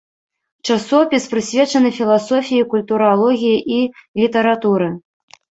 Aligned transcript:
Часопіс 0.69 1.27
прысвечаны 1.33 1.91
філасофіі, 1.99 2.63
культуралогіі 2.73 3.57
і 3.79 3.79
літаратуры. 4.23 4.93